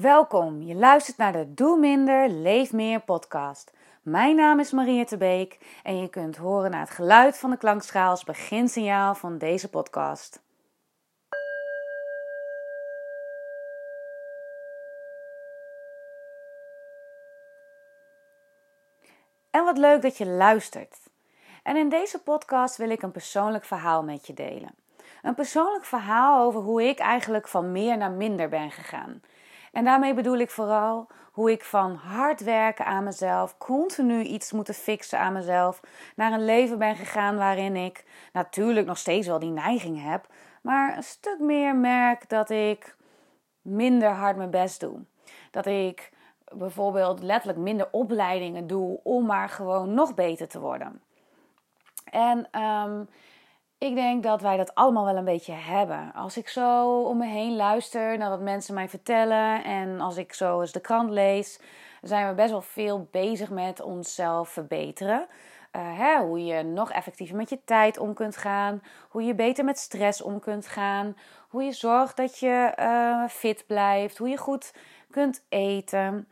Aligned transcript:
Welkom, 0.00 0.62
je 0.62 0.74
luistert 0.74 1.16
naar 1.16 1.32
de 1.32 1.54
Doe 1.54 1.78
Minder, 1.78 2.28
Leef 2.28 2.72
Meer 2.72 3.00
podcast. 3.00 3.72
Mijn 4.02 4.36
naam 4.36 4.60
is 4.60 4.70
Maria 4.70 5.04
Beek 5.18 5.58
en 5.82 6.00
je 6.00 6.08
kunt 6.08 6.36
horen 6.36 6.70
naar 6.70 6.80
het 6.80 6.90
geluid 6.90 7.38
van 7.38 7.50
de 7.50 7.56
klankschaal 7.56 8.10
als 8.10 8.24
beginsignaal 8.24 9.14
van 9.14 9.38
deze 9.38 9.70
podcast. 9.70 10.42
En 19.50 19.64
wat 19.64 19.78
leuk 19.78 20.02
dat 20.02 20.16
je 20.16 20.26
luistert. 20.26 20.98
En 21.62 21.76
in 21.76 21.88
deze 21.88 22.22
podcast 22.22 22.76
wil 22.76 22.90
ik 22.90 23.02
een 23.02 23.10
persoonlijk 23.10 23.64
verhaal 23.64 24.02
met 24.02 24.26
je 24.26 24.34
delen. 24.34 24.74
Een 25.22 25.34
persoonlijk 25.34 25.84
verhaal 25.84 26.46
over 26.46 26.60
hoe 26.60 26.82
ik 26.82 26.98
eigenlijk 26.98 27.48
van 27.48 27.72
meer 27.72 27.96
naar 27.96 28.10
minder 28.10 28.48
ben 28.48 28.70
gegaan. 28.70 29.22
En 29.76 29.84
daarmee 29.84 30.14
bedoel 30.14 30.38
ik 30.38 30.50
vooral 30.50 31.06
hoe 31.32 31.50
ik 31.50 31.64
van 31.64 31.94
hard 31.94 32.40
werken 32.40 32.84
aan 32.84 33.04
mezelf, 33.04 33.58
continu 33.58 34.22
iets 34.22 34.52
moeten 34.52 34.74
fixen 34.74 35.18
aan 35.18 35.32
mezelf, 35.32 35.80
naar 36.14 36.32
een 36.32 36.44
leven 36.44 36.78
ben 36.78 36.96
gegaan 36.96 37.36
waarin 37.36 37.76
ik 37.76 38.04
natuurlijk 38.32 38.86
nog 38.86 38.98
steeds 38.98 39.26
wel 39.26 39.38
die 39.38 39.50
neiging 39.50 40.02
heb, 40.02 40.26
maar 40.62 40.96
een 40.96 41.02
stuk 41.02 41.38
meer 41.38 41.76
merk 41.76 42.28
dat 42.28 42.50
ik 42.50 42.96
minder 43.62 44.08
hard 44.08 44.36
mijn 44.36 44.50
best 44.50 44.80
doe. 44.80 44.98
Dat 45.50 45.66
ik 45.66 46.10
bijvoorbeeld 46.52 47.22
letterlijk 47.22 47.58
minder 47.58 47.88
opleidingen 47.90 48.66
doe 48.66 49.00
om 49.02 49.26
maar 49.26 49.48
gewoon 49.48 49.94
nog 49.94 50.14
beter 50.14 50.48
te 50.48 50.60
worden. 50.60 51.02
En 52.10 52.48
ehm, 52.50 53.04
ik 53.78 53.94
denk 53.94 54.22
dat 54.22 54.40
wij 54.40 54.56
dat 54.56 54.74
allemaal 54.74 55.04
wel 55.04 55.16
een 55.16 55.24
beetje 55.24 55.52
hebben. 55.52 56.12
Als 56.14 56.36
ik 56.36 56.48
zo 56.48 57.00
om 57.00 57.18
me 57.18 57.26
heen 57.26 57.56
luister 57.56 58.18
naar 58.18 58.30
wat 58.30 58.40
mensen 58.40 58.74
mij 58.74 58.88
vertellen 58.88 59.64
en 59.64 60.00
als 60.00 60.16
ik 60.16 60.32
zo 60.32 60.60
eens 60.60 60.72
de 60.72 60.80
krant 60.80 61.10
lees, 61.10 61.60
zijn 62.02 62.28
we 62.28 62.34
best 62.34 62.50
wel 62.50 62.62
veel 62.62 63.08
bezig 63.10 63.50
met 63.50 63.80
onszelf 63.80 64.48
verbeteren. 64.48 65.26
Uh, 65.76 65.98
hè, 65.98 66.18
hoe 66.20 66.44
je 66.44 66.62
nog 66.62 66.92
effectiever 66.92 67.36
met 67.36 67.50
je 67.50 67.64
tijd 67.64 67.98
om 67.98 68.14
kunt 68.14 68.36
gaan, 68.36 68.82
hoe 69.08 69.22
je 69.22 69.34
beter 69.34 69.64
met 69.64 69.78
stress 69.78 70.22
om 70.22 70.40
kunt 70.40 70.66
gaan, 70.66 71.16
hoe 71.48 71.62
je 71.62 71.72
zorgt 71.72 72.16
dat 72.16 72.38
je 72.38 72.72
uh, 72.78 73.28
fit 73.28 73.64
blijft, 73.66 74.18
hoe 74.18 74.28
je 74.28 74.36
goed 74.36 74.74
kunt 75.10 75.44
eten. 75.48 76.28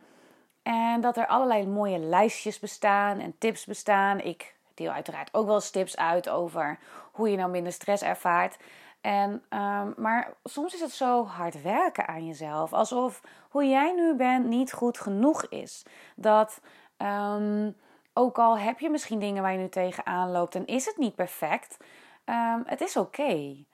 En 0.62 1.00
dat 1.00 1.16
er 1.16 1.26
allerlei 1.26 1.66
mooie 1.66 1.98
lijstjes 1.98 2.58
bestaan 2.58 3.18
en 3.18 3.38
tips 3.38 3.64
bestaan. 3.64 4.20
Ik 4.20 4.54
deel 4.74 4.90
uiteraard 4.90 5.34
ook 5.34 5.46
wel 5.46 5.60
tips 5.60 5.96
uit 5.96 6.28
over 6.28 6.78
hoe 7.12 7.30
je 7.30 7.36
nou 7.36 7.50
minder 7.50 7.72
stress 7.72 8.02
ervaart. 8.02 8.56
En, 9.00 9.30
um, 9.30 9.94
maar 9.96 10.34
soms 10.44 10.74
is 10.74 10.80
het 10.80 10.92
zo 10.92 11.24
hard 11.24 11.62
werken 11.62 12.08
aan 12.08 12.26
jezelf. 12.26 12.72
Alsof 12.72 13.20
hoe 13.50 13.68
jij 13.68 13.92
nu 13.92 14.14
bent 14.14 14.46
niet 14.46 14.72
goed 14.72 14.98
genoeg 14.98 15.46
is. 15.46 15.82
Dat 16.16 16.60
um, 16.98 17.76
ook 18.12 18.38
al 18.38 18.58
heb 18.58 18.80
je 18.80 18.90
misschien 18.90 19.18
dingen 19.18 19.42
waar 19.42 19.52
je 19.52 19.58
nu 19.58 19.68
tegenaan 19.68 20.30
loopt 20.30 20.54
en 20.54 20.66
is 20.66 20.86
het 20.86 20.96
niet 20.96 21.14
perfect, 21.14 21.76
um, 22.24 22.62
het 22.66 22.80
is 22.80 22.96
oké. 22.96 23.64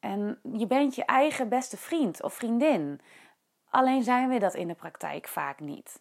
En 0.00 0.38
je 0.52 0.66
bent 0.66 0.94
je 0.94 1.04
eigen 1.04 1.48
beste 1.48 1.76
vriend 1.76 2.22
of 2.22 2.34
vriendin. 2.34 3.00
Alleen 3.70 4.02
zijn 4.02 4.28
we 4.28 4.38
dat 4.38 4.54
in 4.54 4.68
de 4.68 4.74
praktijk 4.74 5.28
vaak 5.28 5.60
niet. 5.60 6.00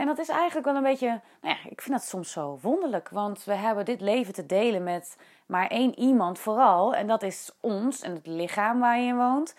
En 0.00 0.06
dat 0.06 0.18
is 0.18 0.28
eigenlijk 0.28 0.66
wel 0.66 0.76
een 0.76 0.82
beetje, 0.82 1.20
nou 1.40 1.54
ja, 1.54 1.70
ik 1.70 1.80
vind 1.80 1.98
dat 1.98 2.08
soms 2.08 2.32
zo 2.32 2.58
wonderlijk. 2.62 3.08
Want 3.08 3.44
we 3.44 3.54
hebben 3.54 3.84
dit 3.84 4.00
leven 4.00 4.32
te 4.32 4.46
delen 4.46 4.82
met 4.82 5.16
maar 5.46 5.66
één 5.66 5.98
iemand 5.98 6.38
vooral. 6.38 6.94
En 6.94 7.06
dat 7.06 7.22
is 7.22 7.50
ons 7.60 8.00
en 8.00 8.14
het 8.14 8.26
lichaam 8.26 8.80
waar 8.80 8.98
je 8.98 9.06
in 9.06 9.16
woont. 9.16 9.54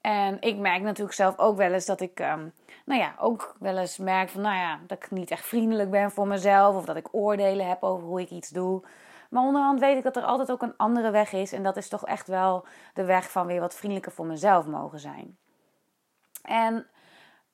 En 0.00 0.36
ik 0.40 0.56
merk 0.56 0.82
natuurlijk 0.82 1.14
zelf 1.14 1.38
ook 1.38 1.56
wel 1.56 1.72
eens 1.72 1.86
dat 1.86 2.00
ik, 2.00 2.20
um, 2.20 2.52
nou 2.84 3.00
ja, 3.00 3.14
ook 3.18 3.56
wel 3.58 3.76
eens 3.78 3.98
merk 3.98 4.28
van, 4.28 4.40
nou 4.40 4.56
ja, 4.56 4.78
dat 4.86 4.98
ik 4.98 5.10
niet 5.10 5.30
echt 5.30 5.46
vriendelijk 5.46 5.90
ben 5.90 6.10
voor 6.10 6.26
mezelf. 6.26 6.76
Of 6.76 6.84
dat 6.84 6.96
ik 6.96 7.14
oordelen 7.14 7.68
heb 7.68 7.82
over 7.82 8.06
hoe 8.06 8.20
ik 8.20 8.30
iets 8.30 8.48
doe. 8.48 8.82
Maar 9.30 9.42
onderhand 9.42 9.80
weet 9.80 9.96
ik 9.96 10.02
dat 10.02 10.16
er 10.16 10.24
altijd 10.24 10.50
ook 10.50 10.62
een 10.62 10.76
andere 10.76 11.10
weg 11.10 11.32
is. 11.32 11.52
En 11.52 11.62
dat 11.62 11.76
is 11.76 11.88
toch 11.88 12.06
echt 12.06 12.28
wel 12.28 12.64
de 12.94 13.04
weg 13.04 13.30
van 13.30 13.46
weer 13.46 13.60
wat 13.60 13.74
vriendelijker 13.74 14.12
voor 14.12 14.26
mezelf 14.26 14.66
mogen 14.66 14.98
zijn. 14.98 15.36
En 16.42 16.86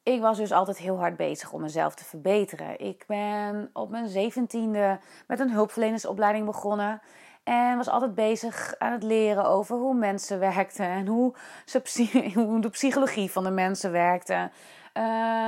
ik 0.03 0.21
was 0.21 0.37
dus 0.37 0.53
altijd 0.53 0.79
heel 0.79 0.99
hard 0.99 1.17
bezig 1.17 1.53
om 1.53 1.61
mezelf 1.61 1.95
te 1.95 2.05
verbeteren. 2.05 2.81
Ik 2.81 3.05
ben 3.07 3.71
op 3.73 3.91
mijn 3.91 4.09
zeventiende 4.09 4.99
met 5.27 5.41
een 5.41 5.51
hulpverlenersopleiding 5.51 6.47
begonnen. 6.47 7.01
En 7.45 7.77
was 7.77 7.89
altijd 7.89 8.15
bezig 8.15 8.75
aan 8.79 8.93
het 8.93 9.03
leren 9.03 9.45
over 9.45 9.77
hoe 9.77 9.95
mensen 9.95 10.39
werkten 10.39 10.87
en 10.87 11.07
hoe, 11.07 11.35
hoe 12.35 12.61
de 12.61 12.71
psychologie 12.71 13.31
van 13.31 13.45
de 13.45 13.51
mensen 13.51 13.93
werkte. 13.93 14.51
Uh, 14.95 15.03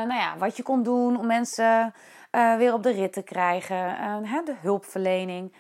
nou 0.07 0.15
ja, 0.15 0.37
wat 0.39 0.57
je 0.57 0.62
kon 0.62 0.83
doen 0.83 1.19
om 1.19 1.27
mensen 1.27 1.95
uh, 2.33 2.57
weer 2.57 2.73
op 2.73 2.83
de 2.83 2.93
rit 2.93 3.12
te 3.12 3.23
krijgen. 3.23 3.77
Uh, 4.23 4.45
de 4.45 4.55
hulpverlening. 4.61 5.53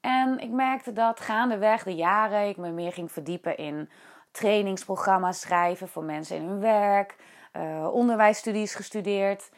En 0.00 0.38
ik 0.38 0.50
merkte 0.50 0.92
dat 0.92 1.20
gaandeweg 1.20 1.82
de 1.82 1.94
jaren 1.94 2.48
ik 2.48 2.56
me 2.56 2.70
meer 2.70 2.92
ging 2.92 3.12
verdiepen 3.12 3.56
in 3.56 3.90
trainingsprogramma's 4.30 5.40
schrijven 5.40 5.88
voor 5.88 6.04
mensen 6.04 6.36
in 6.36 6.46
hun 6.46 6.60
werk 6.60 7.16
onderwijsstudies 7.92 8.74
gestudeerd. 8.74 9.50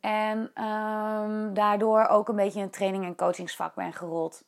En 0.00 0.38
um, 0.64 1.54
daardoor 1.54 2.06
ook 2.06 2.28
een 2.28 2.36
beetje 2.36 2.60
een 2.60 2.70
training- 2.70 3.04
en 3.04 3.16
coachingsvak 3.16 3.74
ben 3.74 3.92
gerold. 3.92 4.42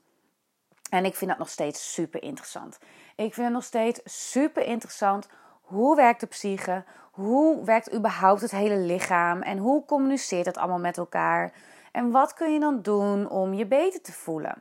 En 0.91 1.05
ik 1.05 1.15
vind 1.15 1.31
dat 1.31 1.39
nog 1.39 1.49
steeds 1.49 1.93
super 1.93 2.23
interessant. 2.23 2.79
Ik 3.17 3.35
vind 3.35 3.47
het 3.47 3.55
nog 3.55 3.65
steeds 3.65 4.31
super 4.31 4.65
interessant. 4.65 5.29
Hoe 5.61 5.97
werkt 5.97 6.21
de 6.21 6.27
psyche? 6.27 6.85
Hoe 7.11 7.65
werkt 7.65 7.95
überhaupt 7.95 8.41
het 8.41 8.51
hele 8.51 8.77
lichaam? 8.77 9.43
En 9.43 9.59
hoe 9.59 9.85
communiceert 9.85 10.47
het 10.47 10.57
allemaal 10.57 10.79
met 10.79 10.99
elkaar? 10.99 11.53
En 11.93 12.11
wat 12.11 12.35
kun 12.35 12.53
je 12.53 12.61
dan 12.61 12.83
doen 12.83 13.29
om 13.31 13.55
je 13.55 13.67
beter 13.67 14.03
te 14.03 14.13
voelen? 14.13 14.59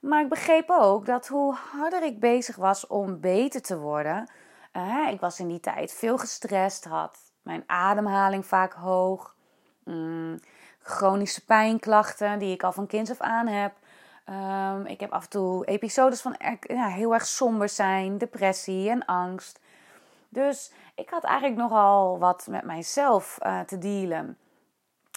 Maar 0.00 0.22
ik 0.22 0.28
begreep 0.28 0.70
ook 0.70 1.06
dat 1.06 1.26
hoe 1.26 1.54
harder 1.54 2.02
ik 2.02 2.20
bezig 2.20 2.56
was 2.56 2.86
om 2.86 3.20
beter 3.20 3.62
te 3.62 3.78
worden, 3.78 4.30
uh, 4.72 5.08
ik 5.10 5.20
was 5.20 5.40
in 5.40 5.48
die 5.48 5.60
tijd 5.60 5.92
veel 5.92 6.18
gestrest, 6.18 6.84
had 6.84 7.25
mijn 7.46 7.62
ademhaling 7.66 8.46
vaak 8.46 8.72
hoog. 8.72 9.34
Mm, 9.84 10.40
chronische 10.82 11.44
pijnklachten 11.44 12.38
die 12.38 12.54
ik 12.54 12.62
al 12.62 12.72
van 12.72 12.86
kinds 12.86 13.10
af 13.10 13.20
aan 13.20 13.46
heb. 13.46 13.72
Um, 14.28 14.86
ik 14.86 15.00
heb 15.00 15.12
af 15.12 15.22
en 15.22 15.30
toe 15.30 15.66
episodes 15.66 16.20
van 16.20 16.36
ja, 16.60 16.86
heel 16.86 17.14
erg 17.14 17.26
somber 17.26 17.68
zijn, 17.68 18.18
depressie 18.18 18.90
en 18.90 19.04
angst. 19.04 19.60
Dus 20.28 20.72
ik 20.94 21.10
had 21.10 21.24
eigenlijk 21.24 21.58
nogal 21.58 22.18
wat 22.18 22.46
met 22.50 22.64
mijzelf 22.64 23.38
uh, 23.42 23.60
te 23.60 23.78
dealen. 23.78 24.38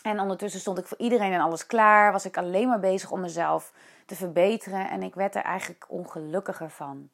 En 0.03 0.19
ondertussen 0.19 0.59
stond 0.59 0.78
ik 0.78 0.88
voor 0.88 0.97
iedereen 0.97 1.34
en 1.34 1.41
alles 1.41 1.66
klaar. 1.66 2.12
Was 2.12 2.25
ik 2.25 2.38
alleen 2.38 2.68
maar 2.68 2.79
bezig 2.79 3.12
om 3.12 3.19
mezelf 3.19 3.73
te 4.06 4.16
verbeteren. 4.16 4.89
En 4.89 5.03
ik 5.03 5.16
werd 5.16 5.35
er 5.35 5.44
eigenlijk 5.44 5.85
ongelukkiger 5.88 6.69
van. 6.69 7.09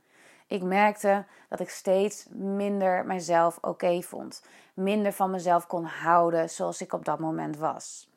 Ik 0.47 0.63
merkte 0.63 1.25
dat 1.49 1.59
ik 1.59 1.69
steeds 1.69 2.25
minder 2.31 3.05
mezelf 3.05 3.57
oké 3.61 4.01
vond. 4.01 4.43
Minder 4.73 5.13
van 5.13 5.31
mezelf 5.31 5.67
kon 5.67 5.85
houden 5.85 6.49
zoals 6.49 6.81
ik 6.81 6.93
op 6.93 7.05
dat 7.05 7.19
moment 7.19 7.57
was. 7.57 8.09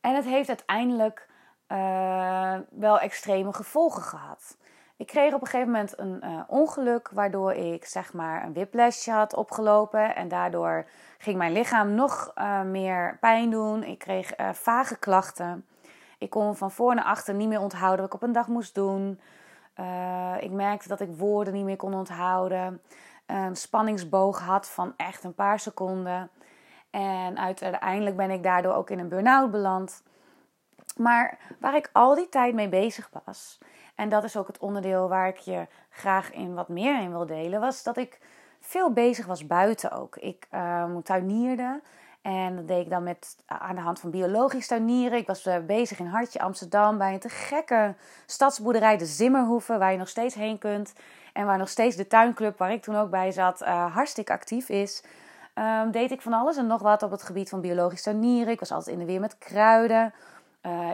En 0.00 0.14
het 0.14 0.24
heeft 0.24 0.48
uiteindelijk 0.48 1.28
uh, 1.68 2.56
wel 2.70 2.98
extreme 2.98 3.52
gevolgen 3.52 4.02
gehad. 4.02 4.56
Ik 4.96 5.06
kreeg 5.06 5.34
op 5.34 5.40
een 5.40 5.46
gegeven 5.46 5.72
moment 5.72 5.98
een 5.98 6.20
uh, 6.24 6.40
ongeluk 6.46 7.08
waardoor 7.12 7.52
ik 7.52 7.84
zeg 7.84 8.12
maar 8.12 8.44
een 8.44 8.52
whiplashje 8.52 9.12
had 9.12 9.34
opgelopen 9.34 10.14
en 10.14 10.28
daardoor 10.28 10.86
ging 11.18 11.36
mijn 11.36 11.52
lichaam 11.52 11.94
nog 11.94 12.32
uh, 12.38 12.62
meer 12.62 13.16
pijn 13.20 13.50
doen. 13.50 13.82
Ik 13.82 13.98
kreeg 13.98 14.32
vage 14.52 14.98
klachten. 14.98 15.66
Ik 16.18 16.30
kon 16.30 16.56
van 16.56 16.70
voor 16.70 16.94
naar 16.94 17.04
achter 17.04 17.34
niet 17.34 17.48
meer 17.48 17.60
onthouden 17.60 18.00
wat 18.00 18.14
ik 18.14 18.14
op 18.14 18.22
een 18.22 18.32
dag 18.32 18.48
moest 18.48 18.74
doen. 18.74 19.20
Uh, 19.80 20.34
ik 20.40 20.50
merkte 20.50 20.88
dat 20.88 21.00
ik 21.00 21.16
woorden 21.16 21.52
niet 21.52 21.64
meer 21.64 21.76
kon 21.76 21.94
onthouden. 21.94 22.82
Een 23.26 23.56
spanningsboog 23.56 24.40
had 24.40 24.70
van 24.70 24.94
echt 24.96 25.24
een 25.24 25.34
paar 25.34 25.60
seconden. 25.60 26.30
En 26.90 27.38
uiteindelijk 27.38 28.16
ben 28.16 28.30
ik 28.30 28.42
daardoor 28.42 28.74
ook 28.74 28.90
in 28.90 28.98
een 28.98 29.08
burn-out 29.08 29.50
beland. 29.50 30.02
Maar 30.96 31.38
waar 31.60 31.74
ik 31.74 31.90
al 31.92 32.14
die 32.14 32.28
tijd 32.28 32.54
mee 32.54 32.68
bezig 32.68 33.10
was, 33.24 33.58
en 33.94 34.08
dat 34.08 34.24
is 34.24 34.36
ook 34.36 34.46
het 34.46 34.58
onderdeel 34.58 35.08
waar 35.08 35.28
ik 35.28 35.36
je 35.36 35.66
graag 35.90 36.32
in 36.32 36.54
wat 36.54 36.68
meer 36.68 37.00
in 37.00 37.10
wil 37.10 37.26
delen, 37.26 37.60
was 37.60 37.82
dat 37.82 37.96
ik 37.96 38.20
veel 38.60 38.92
bezig 38.92 39.26
was 39.26 39.46
buiten 39.46 39.90
ook. 39.90 40.16
Ik 40.16 40.46
uh, 40.54 40.96
tuinierde 40.96 41.80
en 42.24 42.56
dat 42.56 42.68
deed 42.68 42.84
ik 42.84 42.90
dan 42.90 43.02
met, 43.02 43.36
aan 43.46 43.74
de 43.74 43.80
hand 43.80 44.00
van 44.00 44.10
biologisch 44.10 44.66
tuinieren. 44.66 45.18
Ik 45.18 45.26
was 45.26 45.46
eh, 45.46 45.56
bezig 45.66 45.98
in 45.98 46.06
Hartje 46.06 46.40
Amsterdam 46.40 46.98
bij 46.98 47.12
een 47.12 47.18
te 47.18 47.28
gekke 47.28 47.94
stadsboerderij, 48.26 48.96
de 48.96 49.06
Zimmerhoeven, 49.06 49.78
waar 49.78 49.92
je 49.92 49.98
nog 49.98 50.08
steeds 50.08 50.34
heen 50.34 50.58
kunt. 50.58 50.92
En 51.32 51.46
waar 51.46 51.58
nog 51.58 51.68
steeds 51.68 51.96
de 51.96 52.06
tuinclub, 52.06 52.58
waar 52.58 52.72
ik 52.72 52.82
toen 52.82 52.96
ook 52.96 53.10
bij 53.10 53.30
zat, 53.30 53.62
uh, 53.62 53.94
hartstikke 53.94 54.32
actief 54.32 54.68
is. 54.68 55.04
Um, 55.54 55.90
deed 55.90 56.10
ik 56.10 56.22
van 56.22 56.32
alles 56.32 56.56
en 56.56 56.66
nog 56.66 56.82
wat 56.82 57.02
op 57.02 57.10
het 57.10 57.22
gebied 57.22 57.48
van 57.48 57.60
biologisch 57.60 58.02
tuinieren. 58.02 58.52
Ik 58.52 58.60
was 58.60 58.72
altijd 58.72 58.96
in 58.96 58.98
de 58.98 59.12
weer 59.12 59.20
met 59.20 59.38
kruiden. 59.38 60.14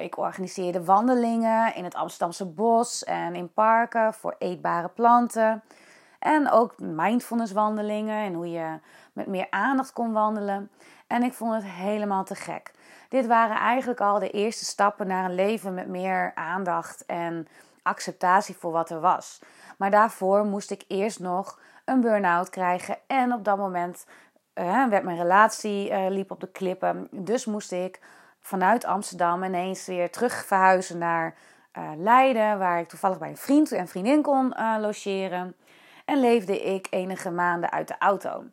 Ik 0.00 0.18
organiseerde 0.18 0.84
wandelingen 0.84 1.74
in 1.74 1.84
het 1.84 1.94
Amsterdamse 1.94 2.46
bos 2.46 3.04
en 3.04 3.34
in 3.34 3.52
parken 3.52 4.14
voor 4.14 4.34
eetbare 4.38 4.88
planten. 4.88 5.62
En 6.18 6.50
ook 6.50 6.78
mindfulness 6.78 7.52
wandelingen 7.52 8.24
en 8.24 8.34
hoe 8.34 8.50
je 8.50 8.78
met 9.12 9.26
meer 9.26 9.46
aandacht 9.50 9.92
kon 9.92 10.12
wandelen. 10.12 10.70
En 11.10 11.22
ik 11.22 11.32
vond 11.32 11.54
het 11.54 11.64
helemaal 11.64 12.24
te 12.24 12.34
gek. 12.34 12.70
Dit 13.08 13.26
waren 13.26 13.56
eigenlijk 13.56 14.00
al 14.00 14.18
de 14.18 14.30
eerste 14.30 14.64
stappen 14.64 15.06
naar 15.06 15.24
een 15.24 15.34
leven 15.34 15.74
met 15.74 15.88
meer 15.88 16.32
aandacht 16.34 17.06
en 17.06 17.48
acceptatie 17.82 18.56
voor 18.56 18.72
wat 18.72 18.90
er 18.90 19.00
was. 19.00 19.38
Maar 19.78 19.90
daarvoor 19.90 20.44
moest 20.44 20.70
ik 20.70 20.84
eerst 20.88 21.20
nog 21.20 21.60
een 21.84 22.00
burn-out 22.00 22.50
krijgen. 22.50 22.96
En 23.06 23.32
op 23.32 23.44
dat 23.44 23.56
moment 23.56 24.06
uh, 24.54 24.88
werd 24.88 25.04
mijn 25.04 25.16
relatie 25.16 25.90
uh, 25.90 26.06
liep 26.08 26.30
op 26.30 26.40
de 26.40 26.50
klippen. 26.50 27.08
Dus 27.10 27.44
moest 27.44 27.72
ik 27.72 28.00
vanuit 28.40 28.84
Amsterdam 28.84 29.44
ineens 29.44 29.86
weer 29.86 30.10
terug 30.10 30.44
verhuizen 30.44 30.98
naar 30.98 31.34
uh, 31.78 31.90
Leiden, 31.96 32.58
waar 32.58 32.80
ik 32.80 32.88
toevallig 32.88 33.18
bij 33.18 33.28
een 33.28 33.36
vriend 33.36 33.72
en 33.72 33.88
vriendin 33.88 34.22
kon 34.22 34.54
logeren. 34.80 35.54
En 36.04 36.20
leefde 36.20 36.62
ik 36.62 36.86
enige 36.90 37.30
maanden 37.30 37.70
uit 37.70 37.88
de 37.88 37.98
auto. 37.98 38.44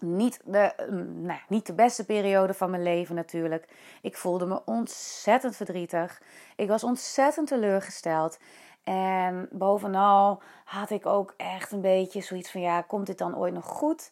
Niet 0.00 0.40
de, 0.44 0.72
nou, 1.12 1.40
niet 1.48 1.66
de 1.66 1.74
beste 1.74 2.04
periode 2.04 2.54
van 2.54 2.70
mijn 2.70 2.82
leven 2.82 3.14
natuurlijk. 3.14 3.68
Ik 4.02 4.16
voelde 4.16 4.46
me 4.46 4.64
ontzettend 4.64 5.56
verdrietig. 5.56 6.22
Ik 6.56 6.68
was 6.68 6.84
ontzettend 6.84 7.48
teleurgesteld. 7.48 8.38
En 8.84 9.48
bovenal 9.50 10.42
had 10.64 10.90
ik 10.90 11.06
ook 11.06 11.34
echt 11.36 11.72
een 11.72 11.80
beetje 11.80 12.20
zoiets 12.20 12.50
van: 12.50 12.60
ja, 12.60 12.80
komt 12.80 13.06
dit 13.06 13.18
dan 13.18 13.36
ooit 13.36 13.54
nog 13.54 13.66
goed? 13.66 14.10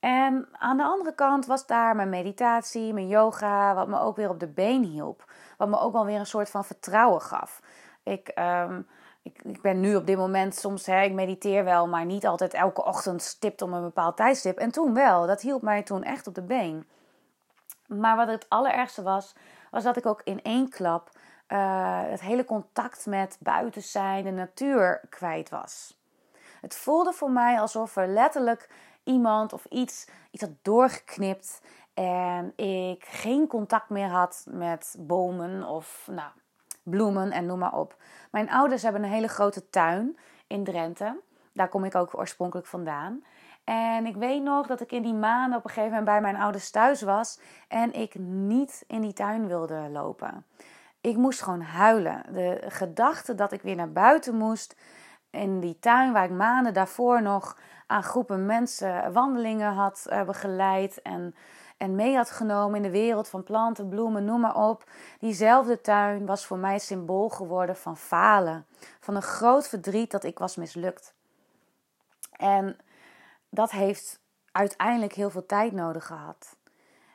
En 0.00 0.48
aan 0.52 0.76
de 0.76 0.82
andere 0.82 1.14
kant 1.14 1.46
was 1.46 1.66
daar 1.66 1.96
mijn 1.96 2.08
meditatie, 2.08 2.92
mijn 2.92 3.08
yoga, 3.08 3.74
wat 3.74 3.88
me 3.88 4.00
ook 4.00 4.16
weer 4.16 4.28
op 4.28 4.40
de 4.40 4.46
been 4.46 4.82
hielp. 4.82 5.32
Wat 5.56 5.68
me 5.68 5.78
ook 5.78 5.94
alweer 5.94 6.18
een 6.18 6.26
soort 6.26 6.50
van 6.50 6.64
vertrouwen 6.64 7.20
gaf. 7.20 7.62
Ik, 8.02 8.32
um, 8.38 8.86
ik, 9.42 9.62
ben 9.62 9.80
nu 9.80 9.96
op 9.96 10.06
dit 10.06 10.16
moment 10.16 10.54
soms, 10.54 10.86
hè, 10.86 11.02
ik 11.02 11.12
mediteer 11.12 11.64
wel, 11.64 11.88
maar 11.88 12.04
niet 12.04 12.26
altijd 12.26 12.54
elke 12.54 12.84
ochtend 12.84 13.22
stipt 13.22 13.62
om 13.62 13.72
een 13.72 13.82
bepaald 13.82 14.16
tijdstip. 14.16 14.58
En 14.58 14.70
toen 14.70 14.94
wel, 14.94 15.26
dat 15.26 15.40
hielp 15.40 15.62
mij 15.62 15.82
toen 15.82 16.02
echt 16.02 16.26
op 16.26 16.34
de 16.34 16.42
been. 16.42 16.86
Maar 17.86 18.16
wat 18.16 18.28
het 18.28 18.46
allerergste 18.48 19.02
was, 19.02 19.34
was 19.70 19.82
dat 19.82 19.96
ik 19.96 20.06
ook 20.06 20.20
in 20.24 20.42
één 20.42 20.68
klap 20.68 21.10
uh, 21.48 22.00
het 22.02 22.20
hele 22.20 22.44
contact 22.44 23.06
met 23.06 23.36
buiten 23.40 23.82
zijn, 23.82 24.24
de 24.24 24.30
natuur 24.30 25.00
kwijt 25.08 25.50
was. 25.50 25.98
Het 26.60 26.76
voelde 26.76 27.12
voor 27.12 27.30
mij 27.30 27.60
alsof 27.60 27.96
er 27.96 28.08
letterlijk 28.08 28.70
iemand 29.04 29.52
of 29.52 29.64
iets, 29.64 30.08
iets 30.30 30.42
had 30.42 30.52
doorgeknipt 30.62 31.60
en 31.94 32.52
ik 32.56 33.04
geen 33.04 33.46
contact 33.46 33.88
meer 33.88 34.08
had 34.08 34.46
met 34.50 34.96
bomen 34.98 35.64
of 35.64 36.08
nou, 36.10 36.30
bloemen 36.88 37.30
en 37.30 37.46
noem 37.46 37.58
maar 37.58 37.74
op. 37.74 37.96
Mijn 38.30 38.50
ouders 38.50 38.82
hebben 38.82 39.02
een 39.02 39.10
hele 39.10 39.28
grote 39.28 39.70
tuin 39.70 40.18
in 40.46 40.64
Drenthe. 40.64 41.20
Daar 41.52 41.68
kom 41.68 41.84
ik 41.84 41.94
ook 41.94 42.18
oorspronkelijk 42.18 42.66
vandaan. 42.66 43.22
En 43.64 44.06
ik 44.06 44.16
weet 44.16 44.42
nog 44.42 44.66
dat 44.66 44.80
ik 44.80 44.92
in 44.92 45.02
die 45.02 45.14
maanden 45.14 45.58
op 45.58 45.64
een 45.64 45.70
gegeven 45.70 45.90
moment 45.90 46.04
bij 46.04 46.20
mijn 46.20 46.42
ouders 46.42 46.70
thuis 46.70 47.02
was 47.02 47.40
en 47.68 47.92
ik 47.92 48.14
niet 48.18 48.84
in 48.86 49.00
die 49.00 49.12
tuin 49.12 49.46
wilde 49.46 49.88
lopen. 49.92 50.46
Ik 51.00 51.16
moest 51.16 51.42
gewoon 51.42 51.60
huilen. 51.60 52.22
De 52.32 52.64
gedachte 52.68 53.34
dat 53.34 53.52
ik 53.52 53.62
weer 53.62 53.76
naar 53.76 53.92
buiten 53.92 54.34
moest 54.34 54.76
in 55.30 55.60
die 55.60 55.78
tuin 55.78 56.12
waar 56.12 56.24
ik 56.24 56.30
maanden 56.30 56.74
daarvoor 56.74 57.22
nog 57.22 57.58
aan 57.86 58.02
groepen 58.02 58.46
mensen 58.46 59.12
wandelingen 59.12 59.72
had 59.72 60.06
uh, 60.10 60.22
begeleid 60.22 61.02
en, 61.02 61.34
en 61.78 61.94
mee 61.94 62.16
had 62.16 62.30
genomen 62.30 62.76
in 62.76 62.82
de 62.82 62.90
wereld 62.90 63.28
van 63.28 63.42
planten, 63.42 63.88
bloemen, 63.88 64.24
noem 64.24 64.40
maar 64.40 64.56
op. 64.68 64.84
Diezelfde 65.20 65.80
tuin 65.80 66.26
was 66.26 66.46
voor 66.46 66.58
mij 66.58 66.78
symbool 66.78 67.28
geworden 67.28 67.76
van 67.76 67.96
falen, 67.96 68.66
van 69.00 69.16
een 69.16 69.22
groot 69.22 69.68
verdriet 69.68 70.10
dat 70.10 70.24
ik 70.24 70.38
was 70.38 70.56
mislukt. 70.56 71.14
En 72.30 72.76
dat 73.48 73.70
heeft 73.70 74.20
uiteindelijk 74.52 75.12
heel 75.12 75.30
veel 75.30 75.46
tijd 75.46 75.72
nodig 75.72 76.06
gehad. 76.06 76.56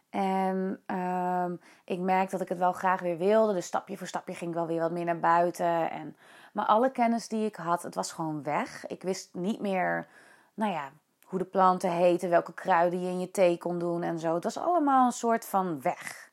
En 0.10 0.84
um, 0.86 1.60
ik 1.86 2.00
merkte 2.00 2.32
dat 2.32 2.42
ik 2.42 2.50
het 2.50 2.58
wel 2.58 2.74
graag 2.74 3.02
weer 3.02 3.18
wilde. 3.18 3.54
Dus 3.54 3.66
stapje 3.66 3.98
voor 3.98 4.08
stapje 4.08 4.34
ging 4.34 4.50
ik 4.50 4.56
wel 4.56 4.68
weer 4.68 4.80
wat 4.80 4.92
meer 4.92 5.06
naar 5.06 5.20
buiten. 5.20 5.92
En, 5.92 6.18
maar 6.54 6.66
alle 6.66 6.92
kennis 6.92 7.28
die 7.28 7.46
ik 7.46 7.56
had, 7.56 7.84
het 7.84 7.96
was 7.96 8.12
gewoon 8.12 8.44
weg. 8.44 8.88
Ik 8.88 9.02
wist 9.02 9.30
niet 9.34 9.60
meer, 9.60 10.08
nou 10.54 10.72
ja, 10.72 10.92
hoe 11.34 11.42
de 11.42 11.50
planten 11.50 11.92
heten, 11.92 12.30
welke 12.30 12.54
kruiden 12.54 13.02
je 13.02 13.10
in 13.10 13.20
je 13.20 13.32
thee 13.32 13.58
kon 13.58 13.80
doen 13.80 14.04
en 14.04 14.20
zo. 14.20 14.34
Het 14.34 14.44
was 14.44 14.58
allemaal 14.58 15.06
een 15.06 15.12
soort 15.12 15.46
van 15.46 15.82
weg. 15.82 16.32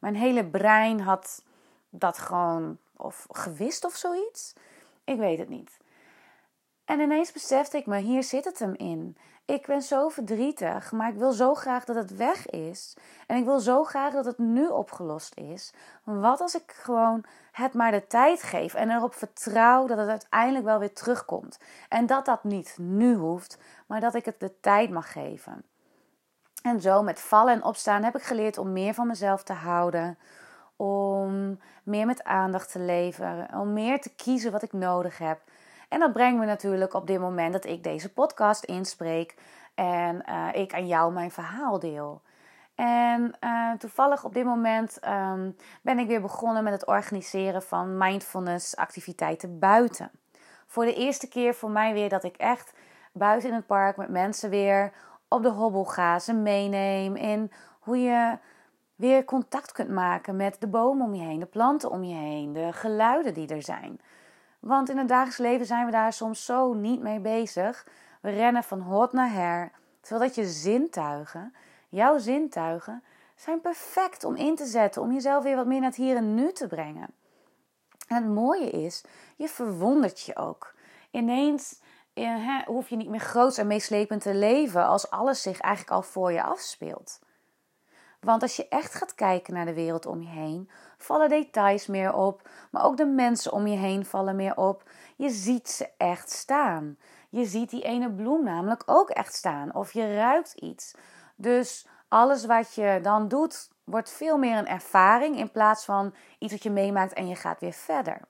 Mijn 0.00 0.16
hele 0.16 0.46
brein 0.46 1.00
had 1.00 1.44
dat 1.90 2.18
gewoon 2.18 2.78
of 2.96 3.26
gewist 3.30 3.84
of 3.84 3.94
zoiets. 3.94 4.54
Ik 5.04 5.18
weet 5.18 5.38
het 5.38 5.48
niet. 5.48 5.78
En 6.84 7.00
ineens 7.00 7.32
besefte 7.32 7.76
ik 7.76 7.86
me, 7.86 7.98
hier 7.98 8.22
zit 8.22 8.44
het 8.44 8.58
hem 8.58 8.74
in. 8.74 9.16
Ik 9.50 9.66
ben 9.66 9.82
zo 9.82 10.08
verdrietig, 10.08 10.92
maar 10.92 11.08
ik 11.08 11.16
wil 11.16 11.32
zo 11.32 11.54
graag 11.54 11.84
dat 11.84 11.96
het 11.96 12.16
weg 12.16 12.46
is. 12.46 12.96
En 13.26 13.36
ik 13.36 13.44
wil 13.44 13.60
zo 13.60 13.84
graag 13.84 14.12
dat 14.12 14.24
het 14.24 14.38
nu 14.38 14.66
opgelost 14.66 15.34
is. 15.34 15.72
Wat 16.04 16.40
als 16.40 16.54
ik 16.54 16.72
gewoon 16.72 17.24
het 17.52 17.74
maar 17.74 17.90
de 17.90 18.06
tijd 18.06 18.42
geef 18.42 18.74
en 18.74 18.90
erop 18.90 19.14
vertrouw 19.14 19.86
dat 19.86 19.98
het 19.98 20.08
uiteindelijk 20.08 20.64
wel 20.64 20.78
weer 20.78 20.92
terugkomt. 20.92 21.58
En 21.88 22.06
dat 22.06 22.24
dat 22.24 22.44
niet 22.44 22.74
nu 22.78 23.14
hoeft, 23.14 23.58
maar 23.86 24.00
dat 24.00 24.14
ik 24.14 24.24
het 24.24 24.40
de 24.40 24.60
tijd 24.60 24.90
mag 24.90 25.12
geven. 25.12 25.64
En 26.62 26.80
zo 26.80 27.02
met 27.02 27.20
vallen 27.20 27.54
en 27.54 27.64
opstaan 27.64 28.02
heb 28.02 28.16
ik 28.16 28.22
geleerd 28.22 28.58
om 28.58 28.72
meer 28.72 28.94
van 28.94 29.06
mezelf 29.06 29.42
te 29.42 29.52
houden. 29.52 30.18
Om 30.76 31.58
meer 31.82 32.06
met 32.06 32.24
aandacht 32.24 32.72
te 32.72 32.78
leven. 32.78 33.48
Om 33.54 33.72
meer 33.72 34.00
te 34.00 34.14
kiezen 34.14 34.52
wat 34.52 34.62
ik 34.62 34.72
nodig 34.72 35.18
heb. 35.18 35.40
En 35.90 36.00
dat 36.00 36.12
brengt 36.12 36.38
me 36.38 36.46
natuurlijk 36.46 36.94
op 36.94 37.06
dit 37.06 37.20
moment 37.20 37.52
dat 37.52 37.64
ik 37.64 37.82
deze 37.82 38.12
podcast 38.12 38.64
inspreek 38.64 39.34
en 39.74 40.24
uh, 40.28 40.48
ik 40.52 40.74
aan 40.74 40.86
jou 40.86 41.12
mijn 41.12 41.30
verhaal 41.30 41.78
deel. 41.78 42.22
En 42.74 43.34
uh, 43.40 43.72
toevallig 43.72 44.24
op 44.24 44.34
dit 44.34 44.44
moment 44.44 44.98
um, 45.08 45.56
ben 45.82 45.98
ik 45.98 46.06
weer 46.06 46.20
begonnen 46.20 46.64
met 46.64 46.72
het 46.72 46.86
organiseren 46.86 47.62
van 47.62 47.98
mindfulness 47.98 48.76
activiteiten 48.76 49.58
buiten. 49.58 50.10
Voor 50.66 50.84
de 50.84 50.94
eerste 50.94 51.28
keer 51.28 51.54
voor 51.54 51.70
mij 51.70 51.92
weer 51.92 52.08
dat 52.08 52.24
ik 52.24 52.36
echt 52.36 52.72
buiten 53.12 53.48
in 53.48 53.54
het 53.54 53.66
park 53.66 53.96
met 53.96 54.08
mensen 54.08 54.50
weer 54.50 54.92
op 55.28 55.42
de 55.42 55.48
hobbel 55.48 55.84
ga, 55.84 56.18
ze 56.18 56.32
meeneem 56.32 57.16
in 57.16 57.52
hoe 57.80 57.98
je 57.98 58.38
weer 58.94 59.24
contact 59.24 59.72
kunt 59.72 59.90
maken 59.90 60.36
met 60.36 60.56
de 60.60 60.68
bomen 60.68 61.06
om 61.06 61.14
je 61.14 61.22
heen, 61.22 61.40
de 61.40 61.46
planten 61.46 61.90
om 61.90 62.04
je 62.04 62.14
heen, 62.14 62.52
de 62.52 62.72
geluiden 62.72 63.34
die 63.34 63.48
er 63.48 63.62
zijn. 63.62 64.00
Want 64.60 64.88
in 64.90 64.98
het 64.98 65.08
dagelijks 65.08 65.38
leven 65.38 65.66
zijn 65.66 65.86
we 65.86 65.92
daar 65.92 66.12
soms 66.12 66.44
zo 66.44 66.72
niet 66.72 67.00
mee 67.00 67.20
bezig. 67.20 67.86
We 68.20 68.30
rennen 68.30 68.64
van 68.64 68.80
hot 68.80 69.12
naar 69.12 69.32
her. 69.32 69.72
Terwijl 70.00 70.26
dat 70.26 70.34
je 70.34 70.46
zintuigen, 70.46 71.54
jouw 71.88 72.18
zintuigen, 72.18 73.02
zijn 73.36 73.60
perfect 73.60 74.24
om 74.24 74.36
in 74.36 74.56
te 74.56 74.66
zetten. 74.66 75.02
Om 75.02 75.12
jezelf 75.12 75.44
weer 75.44 75.56
wat 75.56 75.66
meer 75.66 75.80
naar 75.80 75.88
het 75.88 75.98
hier 75.98 76.16
en 76.16 76.34
nu 76.34 76.52
te 76.52 76.66
brengen. 76.66 77.08
En 78.06 78.16
het 78.16 78.32
mooie 78.32 78.70
is, 78.70 79.04
je 79.36 79.48
verwondert 79.48 80.20
je 80.20 80.36
ook. 80.36 80.74
Ineens 81.10 81.80
eh, 82.12 82.62
hoef 82.64 82.88
je 82.88 82.96
niet 82.96 83.08
meer 83.08 83.20
groots 83.20 83.58
en 83.58 83.66
meeslepend 83.66 84.22
te 84.22 84.34
leven 84.34 84.86
als 84.86 85.10
alles 85.10 85.42
zich 85.42 85.60
eigenlijk 85.60 85.94
al 85.94 86.02
voor 86.02 86.32
je 86.32 86.42
afspeelt. 86.42 87.20
Want 88.20 88.42
als 88.42 88.56
je 88.56 88.68
echt 88.68 88.94
gaat 88.94 89.14
kijken 89.14 89.54
naar 89.54 89.64
de 89.64 89.74
wereld 89.74 90.06
om 90.06 90.22
je 90.22 90.28
heen, 90.28 90.70
vallen 91.02 91.28
details 91.28 91.86
meer 91.86 92.14
op, 92.14 92.48
maar 92.70 92.84
ook 92.84 92.96
de 92.96 93.06
mensen 93.06 93.52
om 93.52 93.66
je 93.66 93.76
heen 93.76 94.04
vallen 94.06 94.36
meer 94.36 94.56
op. 94.56 94.82
Je 95.16 95.30
ziet 95.30 95.68
ze 95.68 95.88
echt 95.96 96.30
staan. 96.30 96.96
Je 97.28 97.44
ziet 97.44 97.70
die 97.70 97.82
ene 97.82 98.12
bloem 98.12 98.44
namelijk 98.44 98.82
ook 98.86 99.10
echt 99.10 99.34
staan, 99.34 99.74
of 99.74 99.92
je 99.92 100.14
ruikt 100.14 100.52
iets. 100.52 100.94
Dus 101.36 101.86
alles 102.08 102.46
wat 102.46 102.74
je 102.74 102.98
dan 103.02 103.28
doet, 103.28 103.70
wordt 103.84 104.10
veel 104.10 104.38
meer 104.38 104.58
een 104.58 104.66
ervaring 104.66 105.36
in 105.36 105.50
plaats 105.50 105.84
van 105.84 106.14
iets 106.38 106.52
wat 106.52 106.62
je 106.62 106.70
meemaakt 106.70 107.12
en 107.12 107.28
je 107.28 107.36
gaat 107.36 107.60
weer 107.60 107.72
verder. 107.72 108.20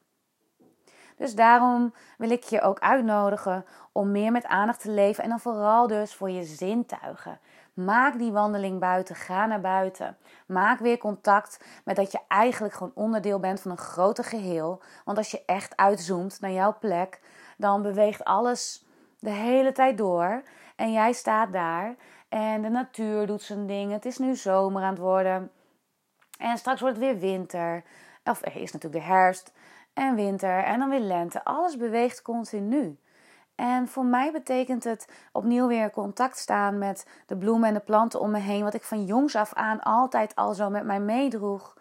Dus 1.21 1.35
daarom 1.35 1.95
wil 2.19 2.31
ik 2.31 2.43
je 2.43 2.61
ook 2.61 2.79
uitnodigen 2.79 3.65
om 3.93 4.11
meer 4.11 4.33
met 4.33 4.47
aandacht 4.47 4.81
te 4.81 4.91
leven 4.91 5.25
en 5.25 5.29
dan 5.29 5.41
vooral 5.41 5.87
dus 5.87 6.15
voor 6.15 6.31
je 6.31 6.45
zintuigen. 6.45 7.39
Maak 7.75 8.19
die 8.19 8.33
wandeling 8.33 8.79
buiten. 8.79 9.17
Ga 9.17 9.47
naar 9.47 9.61
buiten. 9.61 10.17
Maak 10.47 10.79
weer 10.79 10.99
contact 10.99 11.65
met 11.85 11.97
dat 11.97 12.13
je 12.13 12.19
eigenlijk 12.29 12.75
gewoon 12.75 12.93
onderdeel 12.95 13.39
bent 13.39 13.61
van 13.61 13.71
een 13.71 13.77
groter 13.77 14.25
geheel. 14.25 14.83
Want 15.05 15.19
als 15.19 15.31
je 15.31 15.43
echt 15.47 15.77
uitzoomt 15.77 16.41
naar 16.41 16.51
jouw 16.51 16.77
plek, 16.79 17.21
dan 17.57 17.83
beweegt 17.83 18.25
alles 18.25 18.87
de 19.19 19.31
hele 19.31 19.73
tijd 19.73 19.99
door. 19.99 20.43
En 20.77 20.93
jij 20.93 21.13
staat 21.13 21.53
daar. 21.53 21.95
En 22.29 22.63
de 22.63 22.69
natuur 22.69 23.27
doet 23.27 23.43
zijn 23.43 23.67
ding. 23.67 23.93
Het 23.93 24.05
is 24.05 24.19
nu 24.19 24.37
zomer 24.37 24.83
aan 24.83 24.91
het 24.91 24.99
worden. 24.99 25.51
En 26.39 26.59
straks 26.59 26.81
wordt 26.81 26.97
het 26.97 27.05
weer 27.05 27.19
winter. 27.19 27.85
Of 28.25 28.43
is 28.45 28.73
natuurlijk 28.73 29.05
de 29.05 29.13
herfst 29.13 29.53
en 29.93 30.15
winter 30.15 30.65
en 30.65 30.79
dan 30.79 30.89
weer 30.89 31.01
lente. 31.01 31.45
Alles 31.45 31.77
beweegt 31.77 32.23
continu. 32.23 32.99
En 33.55 33.89
voor 33.89 34.05
mij 34.05 34.33
betekent 34.33 34.85
het 34.85 35.09
opnieuw 35.33 35.67
weer 35.67 35.91
contact 35.91 36.39
staan 36.39 36.79
met 36.79 37.07
de 37.27 37.37
bloemen 37.37 37.69
en 37.69 37.75
de 37.75 37.81
planten 37.81 38.21
om 38.21 38.31
me 38.31 38.39
heen. 38.39 38.63
Wat 38.63 38.75
ik 38.75 38.83
van 38.83 39.05
jongs 39.05 39.37
af 39.37 39.53
aan 39.55 39.81
altijd 39.81 40.35
al 40.35 40.55
zo 40.55 40.71
met 40.71 40.85
mij 40.85 41.01
meedroeg. 41.01 41.77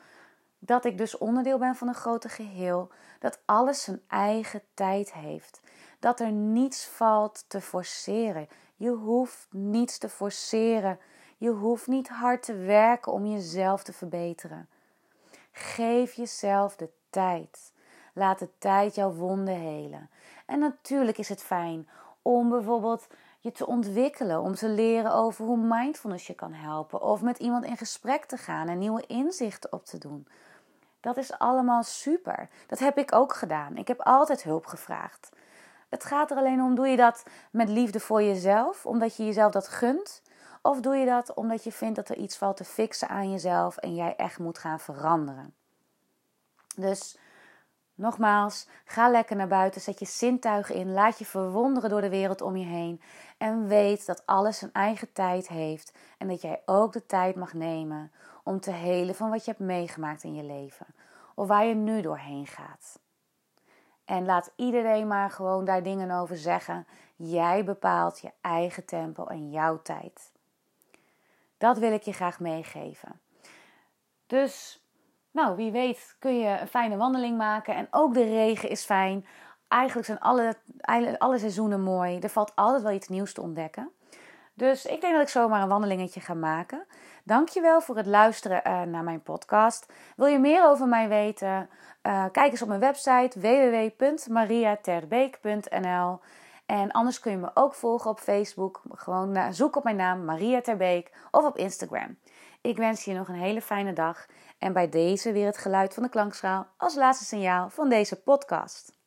Dat 0.59 0.85
ik 0.85 0.97
dus 0.97 1.17
onderdeel 1.17 1.57
ben 1.57 1.75
van 1.75 1.87
een 1.87 1.93
groter 1.93 2.29
geheel. 2.29 2.89
Dat 3.19 3.39
alles 3.45 3.83
zijn 3.83 4.01
eigen 4.07 4.61
tijd 4.73 5.13
heeft. 5.13 5.61
dat 5.99 6.19
er 6.19 6.31
niets 6.31 6.85
valt 6.85 7.45
te 7.47 7.61
forceren. 7.61 8.47
Je 8.75 8.89
hoeft 8.89 9.47
niets 9.51 9.97
te 9.97 10.09
forceren. 10.09 10.99
Je 11.37 11.49
hoeft 11.49 11.87
niet 11.87 12.07
hard 12.07 12.43
te 12.43 12.55
werken 12.55 13.11
om 13.11 13.25
jezelf 13.25 13.83
te 13.83 13.93
verbeteren. 13.93 14.69
Geef 15.51 16.13
jezelf 16.13 16.75
de 16.75 16.89
tijd. 17.09 17.71
Laat 18.13 18.39
de 18.39 18.49
tijd 18.57 18.95
jouw 18.95 19.11
wonden 19.11 19.55
helen. 19.55 20.09
En 20.45 20.59
natuurlijk 20.59 21.17
is 21.17 21.29
het 21.29 21.43
fijn 21.43 21.89
om 22.21 22.49
bijvoorbeeld 22.49 23.07
je 23.39 23.51
te 23.51 23.67
ontwikkelen, 23.67 24.41
om 24.41 24.55
te 24.55 24.69
leren 24.69 25.13
over 25.13 25.45
hoe 25.45 25.57
mindfulness 25.57 26.27
je 26.27 26.33
kan 26.33 26.53
helpen, 26.53 27.01
of 27.01 27.21
met 27.21 27.37
iemand 27.37 27.65
in 27.65 27.77
gesprek 27.77 28.25
te 28.25 28.37
gaan 28.37 28.67
en 28.67 28.77
nieuwe 28.77 29.05
inzichten 29.07 29.73
op 29.73 29.85
te 29.85 29.97
doen. 29.97 30.27
Dat 30.99 31.17
is 31.17 31.37
allemaal 31.37 31.83
super. 31.83 32.49
Dat 32.67 32.79
heb 32.79 32.97
ik 32.97 33.13
ook 33.13 33.33
gedaan. 33.33 33.77
Ik 33.77 33.87
heb 33.87 34.01
altijd 34.01 34.43
hulp 34.43 34.65
gevraagd. 34.65 35.29
Het 35.89 36.03
gaat 36.03 36.31
er 36.31 36.37
alleen 36.37 36.61
om: 36.61 36.75
doe 36.75 36.87
je 36.87 36.97
dat 36.97 37.23
met 37.51 37.69
liefde 37.69 37.99
voor 37.99 38.23
jezelf, 38.23 38.85
omdat 38.85 39.15
je 39.15 39.25
jezelf 39.25 39.51
dat 39.51 39.67
gunt? 39.67 40.21
Of 40.61 40.79
doe 40.79 40.95
je 40.95 41.05
dat 41.05 41.33
omdat 41.33 41.63
je 41.63 41.71
vindt 41.71 41.95
dat 41.95 42.09
er 42.09 42.17
iets 42.17 42.37
valt 42.37 42.57
te 42.57 42.63
fixen 42.63 43.09
aan 43.09 43.31
jezelf 43.31 43.77
en 43.77 43.95
jij 43.95 44.15
echt 44.15 44.39
moet 44.39 44.57
gaan 44.57 44.79
veranderen? 44.79 45.53
Dus 46.75 47.17
nogmaals, 47.99 48.67
ga 48.85 49.09
lekker 49.09 49.35
naar 49.35 49.47
buiten, 49.47 49.81
zet 49.81 49.99
je 49.99 50.05
zintuigen 50.05 50.75
in, 50.75 50.93
laat 50.93 51.19
je 51.19 51.25
verwonderen 51.25 51.89
door 51.89 52.01
de 52.01 52.09
wereld 52.09 52.41
om 52.41 52.57
je 52.57 52.65
heen 52.65 53.01
en 53.37 53.67
weet 53.67 54.05
dat 54.05 54.25
alles 54.25 54.57
zijn 54.57 54.73
eigen 54.73 55.11
tijd 55.11 55.47
heeft 55.47 55.93
en 56.17 56.27
dat 56.27 56.41
jij 56.41 56.61
ook 56.65 56.93
de 56.93 57.05
tijd 57.05 57.35
mag 57.35 57.53
nemen 57.53 58.11
om 58.43 58.59
te 58.59 58.71
helen 58.71 59.15
van 59.15 59.29
wat 59.29 59.45
je 59.45 59.51
hebt 59.51 59.63
meegemaakt 59.63 60.23
in 60.23 60.35
je 60.35 60.43
leven 60.43 60.85
of 61.35 61.47
waar 61.47 61.65
je 61.65 61.75
nu 61.75 62.01
doorheen 62.01 62.47
gaat. 62.47 62.99
En 64.05 64.25
laat 64.25 64.51
iedereen 64.55 65.07
maar 65.07 65.31
gewoon 65.31 65.65
daar 65.65 65.83
dingen 65.83 66.11
over 66.11 66.37
zeggen. 66.37 66.87
Jij 67.15 67.63
bepaalt 67.63 68.19
je 68.19 68.31
eigen 68.41 68.85
tempo 68.85 69.25
en 69.25 69.51
jouw 69.51 69.81
tijd. 69.81 70.31
Dat 71.57 71.77
wil 71.77 71.93
ik 71.93 72.01
je 72.01 72.13
graag 72.13 72.39
meegeven. 72.39 73.19
Dus, 74.27 74.78
nou, 75.31 75.55
wie 75.55 75.71
weet 75.71 76.15
kun 76.19 76.39
je 76.39 76.59
een 76.59 76.67
fijne 76.67 76.97
wandeling 76.97 77.37
maken. 77.37 77.75
En 77.75 77.87
ook 77.91 78.13
de 78.13 78.23
regen 78.23 78.69
is 78.69 78.85
fijn. 78.85 79.25
Eigenlijk 79.67 80.07
zijn 80.07 80.19
alle, 80.19 80.55
alle 81.17 81.37
seizoenen 81.37 81.81
mooi. 81.81 82.19
Er 82.19 82.29
valt 82.29 82.51
altijd 82.55 82.83
wel 82.83 82.91
iets 82.91 83.07
nieuws 83.07 83.33
te 83.33 83.41
ontdekken. 83.41 83.91
Dus 84.53 84.85
ik 84.85 85.01
denk 85.01 85.13
dat 85.13 85.21
ik 85.21 85.29
zomaar 85.29 85.61
een 85.61 85.67
wandelingetje 85.67 86.19
ga 86.19 86.33
maken. 86.33 86.85
Dankjewel 87.23 87.81
voor 87.81 87.97
het 87.97 88.05
luisteren 88.05 88.61
uh, 88.67 88.81
naar 88.81 89.03
mijn 89.03 89.21
podcast. 89.21 89.93
Wil 90.15 90.27
je 90.27 90.39
meer 90.39 90.65
over 90.65 90.87
mij 90.87 91.07
weten? 91.07 91.69
Uh, 92.03 92.25
kijk 92.31 92.51
eens 92.51 92.61
op 92.61 92.67
mijn 92.67 92.79
website 92.79 93.39
www.mariaterbeek.nl 93.39 96.19
En 96.69 96.91
anders 96.91 97.19
kun 97.19 97.31
je 97.31 97.37
me 97.37 97.51
ook 97.53 97.73
volgen 97.73 98.09
op 98.09 98.19
Facebook. 98.19 98.81
Gewoon 98.91 99.53
zoek 99.53 99.75
op 99.75 99.83
mijn 99.83 99.95
naam 99.95 100.25
Maria 100.25 100.61
Terbeek 100.61 101.11
of 101.31 101.45
op 101.45 101.57
Instagram. 101.57 102.17
Ik 102.61 102.77
wens 102.77 103.05
je 103.05 103.13
nog 103.13 103.27
een 103.27 103.35
hele 103.35 103.61
fijne 103.61 103.93
dag. 103.93 104.25
En 104.57 104.73
bij 104.73 104.89
deze 104.89 105.31
weer 105.31 105.45
het 105.45 105.57
geluid 105.57 105.93
van 105.93 106.03
de 106.03 106.09
klankschaal 106.09 106.67
als 106.77 106.95
laatste 106.95 107.25
signaal 107.25 107.69
van 107.69 107.89
deze 107.89 108.21
podcast. 108.21 108.98